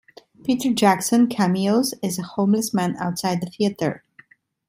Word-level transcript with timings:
Peter 0.43 0.73
Jackson 0.73 1.27
cameos 1.27 1.93
as 2.01 2.17
a 2.17 2.23
homeless 2.23 2.73
man 2.73 2.95
outside 2.97 3.43
a 3.43 3.49
theatre. 3.51 4.03